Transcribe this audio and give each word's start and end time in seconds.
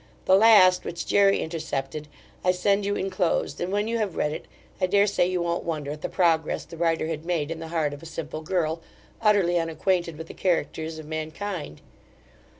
The 0.25 0.35
last, 0.35 0.83
which 0.83 1.05
Jery 1.05 1.41
intercepted, 1.41 2.07
I 2.43 2.53
send 2.53 2.87
you 2.87 2.95
inclosed, 2.95 3.61
and 3.61 3.71
when 3.71 3.87
you 3.87 3.99
have 3.99 4.15
read 4.15 4.31
it, 4.31 4.47
I 4.81 4.87
dare 4.87 5.05
say 5.05 5.27
you 5.27 5.43
won't 5.43 5.63
wonder 5.63 5.91
at 5.91 6.01
the 6.01 6.09
progress 6.09 6.65
the 6.65 6.75
writer 6.75 7.05
had 7.05 7.23
made 7.23 7.51
in 7.51 7.59
the 7.59 7.67
heart 7.67 7.93
of 7.93 8.01
a 8.01 8.07
simple 8.07 8.41
girl, 8.41 8.81
utterly 9.21 9.59
unacquainted 9.59 10.17
with 10.17 10.25
the 10.25 10.33
characters 10.33 10.97
of 10.97 11.05
mankind. 11.05 11.81